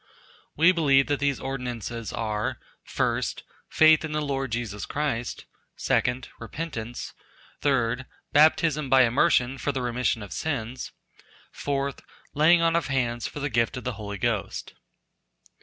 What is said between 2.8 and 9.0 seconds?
1st, Faith in the Lord Jesus Christ; 2d, Repentance; 3d, Baptism